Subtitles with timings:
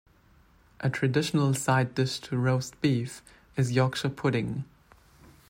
[0.79, 3.21] A traditional side dish to roast beef
[3.55, 4.63] is Yorkshire pudding.